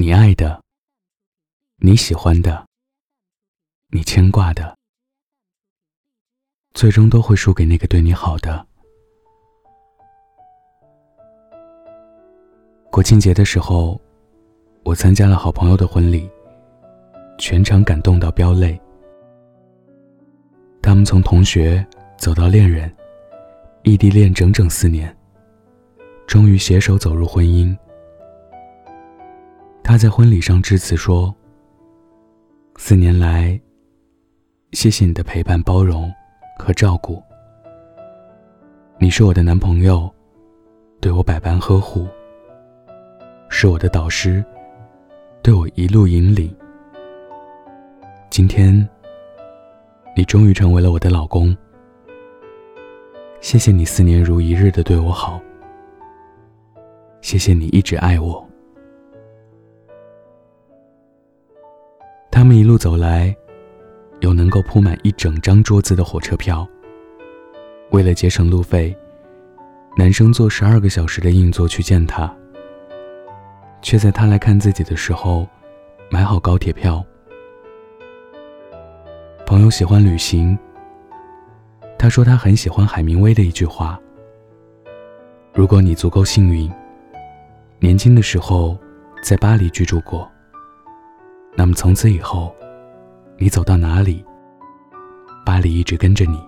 [0.00, 0.58] 你爱的、
[1.76, 2.66] 你喜欢的、
[3.88, 4.74] 你牵挂的，
[6.72, 8.66] 最终都会输给那个对你好的。
[12.90, 14.00] 国庆节的时候，
[14.84, 16.26] 我参加了好朋友的婚礼，
[17.38, 18.80] 全场感动到飙泪。
[20.80, 21.86] 他们从同学
[22.16, 22.90] 走到恋人，
[23.82, 25.14] 异地恋整整四年，
[26.26, 27.76] 终于携手走入婚姻。
[29.90, 31.34] 他在婚礼上致辞说
[32.78, 33.60] ：“四年来，
[34.70, 36.08] 谢谢你的陪伴、包容
[36.56, 37.20] 和照顾。
[39.00, 40.08] 你是我的男朋友，
[41.00, 42.06] 对我百般呵护。”
[43.50, 44.44] 是我的导师，
[45.42, 46.56] 对我一路引领。
[48.30, 48.88] 今天，
[50.16, 51.52] 你终于成为了我的老公。
[53.40, 55.40] 谢谢你四年如一日的对我好。
[57.22, 58.48] 谢谢你一直爱我。
[62.40, 63.36] 他们一路走来，
[64.20, 66.66] 有能够铺满一整张桌子的火车票。
[67.90, 68.96] 为了节省路费，
[69.94, 72.34] 男生坐十二个小时的硬座去见她。
[73.82, 75.46] 却在他来看自己的时候，
[76.10, 77.04] 买好高铁票。
[79.44, 80.58] 朋友喜欢旅行，
[81.98, 84.00] 他说他很喜欢海明威的一句话
[85.52, 86.72] ：“如果你足够幸运，
[87.80, 88.78] 年轻的时候
[89.22, 90.26] 在巴黎居住过，
[91.56, 92.54] 那么从此以后，
[93.38, 94.24] 你走到哪里，
[95.44, 96.40] 巴黎一直跟着你。”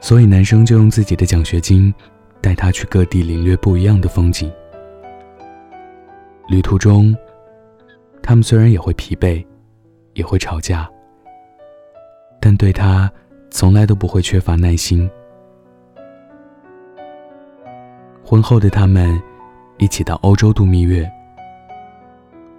[0.00, 1.94] 所以男生就用自己的奖学金。
[2.40, 4.52] 带他去各地领略不一样的风景。
[6.46, 7.16] 旅途中，
[8.22, 9.42] 他们虽然也会疲惫，
[10.12, 10.86] 也会吵架，
[12.38, 13.10] 但对他
[13.50, 15.10] 从来都不会缺乏耐心。
[18.22, 19.18] 婚后的他们
[19.78, 21.10] 一起到欧洲度蜜月。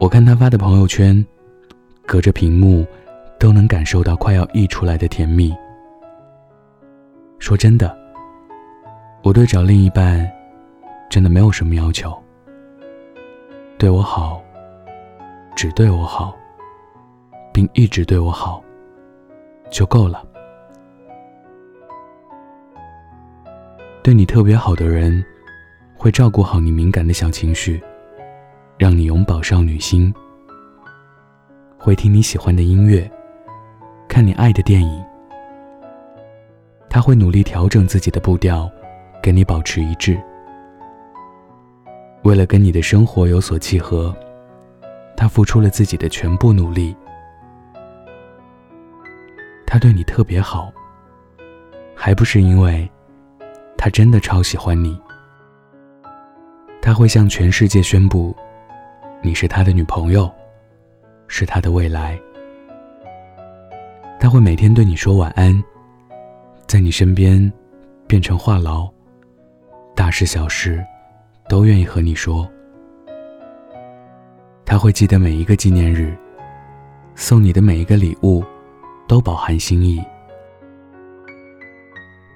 [0.00, 1.22] 我看他发的朋友圈，
[2.06, 2.86] 隔着屏幕
[3.38, 5.54] 都能感受到快要溢出来的甜蜜。
[7.38, 7.94] 说真的。
[9.22, 10.26] 我对找另一半，
[11.10, 12.10] 真的没有什么要求。
[13.76, 14.42] 对我好，
[15.54, 16.34] 只对我好，
[17.52, 18.64] 并一直对我好，
[19.70, 20.26] 就够了。
[24.02, 25.22] 对你特别好的人，
[25.94, 27.78] 会照顾好你敏感的小情绪，
[28.80, 30.10] 让你永葆少女心。
[31.76, 33.08] 会听你喜欢的音乐，
[34.08, 35.04] 看你爱的电影。
[36.88, 38.70] 他会努力调整自己的步调。
[39.22, 40.18] 跟你保持一致，
[42.24, 44.16] 为了跟你的生活有所契合，
[45.14, 46.96] 他付出了自己的全部努力。
[49.66, 50.72] 他对你特别好，
[51.94, 52.90] 还不是因为
[53.76, 54.98] 他真的超喜欢你。
[56.80, 58.34] 他会向全世界宣布，
[59.22, 60.30] 你是他的女朋友，
[61.28, 62.18] 是他的未来。
[64.18, 65.62] 他会每天对你说晚安，
[66.66, 67.52] 在你身边
[68.06, 68.90] 变成话痨。
[69.94, 70.82] 大事小事，
[71.50, 72.50] 都愿意和你说。
[74.64, 76.16] 他会记得每一个纪念日，
[77.14, 78.42] 送你的每一个礼物，
[79.06, 80.02] 都饱含心意。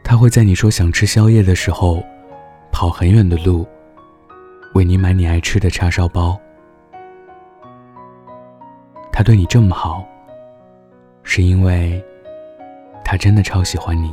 [0.03, 2.05] 他会在你说想吃宵夜的时候，
[2.71, 3.67] 跑很远的路，
[4.75, 6.39] 为你买你爱吃的叉烧包。
[9.17, 10.05] 他对你这么好，
[11.23, 12.05] 是因为
[13.05, 14.13] 他真的超喜欢你。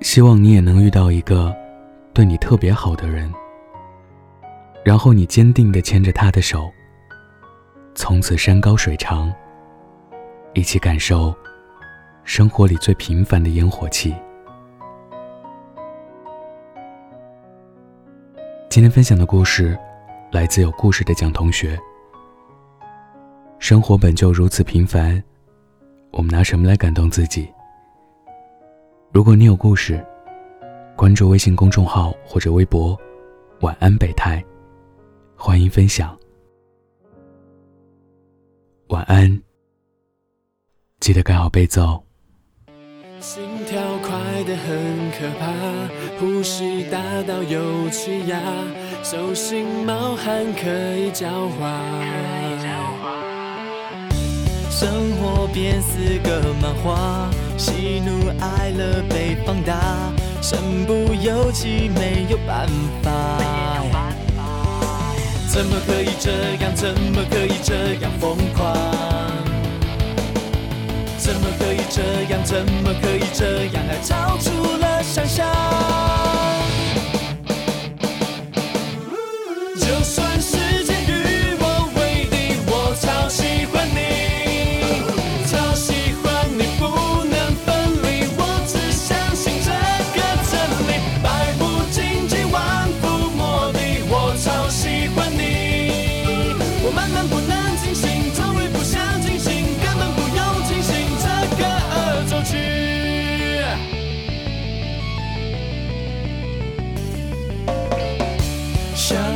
[0.00, 1.52] 希望你也能遇到一个
[2.14, 3.34] 对你特别好的人，
[4.84, 6.70] 然后你坚定的牵着他的手，
[7.96, 9.34] 从此山高水长，
[10.54, 11.34] 一起感受
[12.22, 14.14] 生活里最平凡的烟火气。
[18.68, 19.76] 今天分享的故事
[20.36, 21.80] 来自有故事的蒋同学。
[23.58, 25.24] 生活本就如此平凡，
[26.10, 27.50] 我们拿什么来感动自己？
[29.14, 30.06] 如果你有故事，
[30.94, 32.94] 关注微信公众号或者微博
[33.64, 34.44] “晚安北太”，
[35.38, 36.14] 欢迎分享。
[38.88, 39.40] 晚安，
[41.00, 41.80] 记得盖好被子。
[43.20, 45.46] 心跳快得很可怕，
[46.20, 48.38] 呼吸大到有气压，
[49.08, 50.68] 手心冒汗可
[50.98, 51.80] 以浇花。
[54.68, 59.78] 生活变似个漫画，喜怒哀乐被放大，
[60.42, 62.66] 身不由己没有办
[63.00, 63.38] 法。
[65.48, 66.74] 怎么可以这样？
[66.74, 68.76] 怎么可以这样疯狂？
[71.16, 72.42] 怎么可以这样？
[72.42, 73.84] 怎么可以这样？
[73.88, 74.50] 爱超出
[74.80, 75.46] 了想象。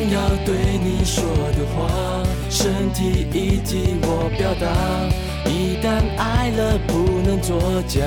[0.08, 1.78] 要对你说的话，
[2.48, 4.66] 身体已替我表达。
[5.50, 8.00] 一旦爱了，不能作假。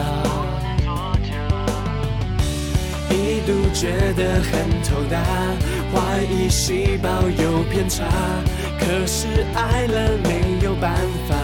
[3.10, 4.52] 一度觉得很
[4.84, 5.22] 头大，
[5.94, 8.04] 怀疑细胞有偏差，
[8.80, 10.96] 可是爱了没有办
[11.28, 11.36] 法。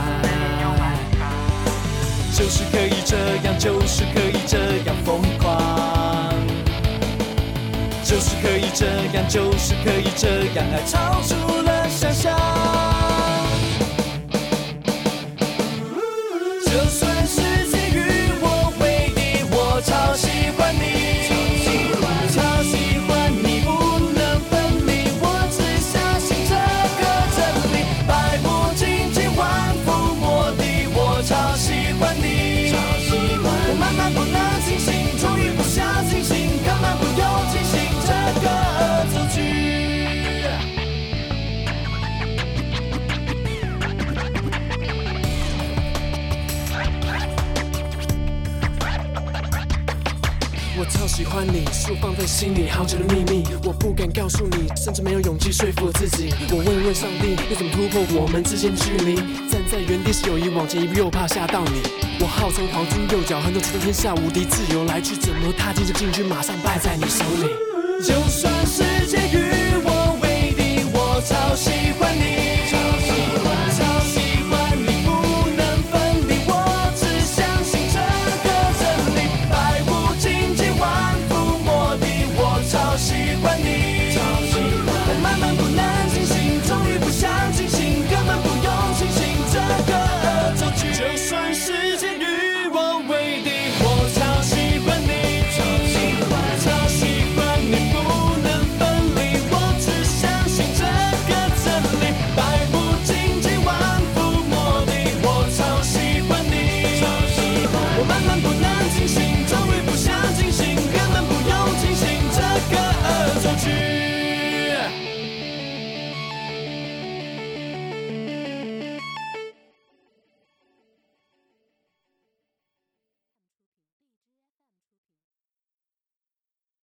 [2.33, 5.68] 就是可以这样，就是可以这样疯狂，
[8.09, 12.98] 就是可以这样，就是可以这样，爱超出了想象。
[51.29, 56.33] 喜欢你，是我放在心里好久的秘密，我不敢告诉你，甚至没有勇气说服我自己。
[56.49, 59.15] 我问问上帝，要怎么突破我们之间距离？
[59.47, 61.83] 站在原地是友谊，往前一步又怕吓到你。
[62.19, 67.53] 我号称黄金右脚，横着直到天下无敌，自由来去怎么踏进这禁区，马上败在你手里。
[68.01, 68.51] 就算